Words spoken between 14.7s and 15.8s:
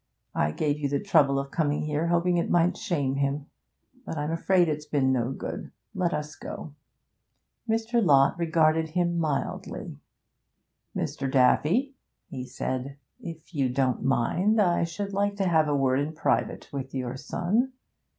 should like to have a